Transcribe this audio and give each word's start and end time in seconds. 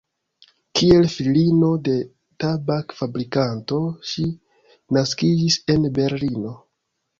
Kiel 0.77 1.03
filino 1.15 1.69
de 1.87 1.93
tabak-fabrikanto 2.45 3.83
ŝi 4.13 4.27
naskiĝis 4.99 5.63
en 5.77 5.89
Berlino. 6.03 6.59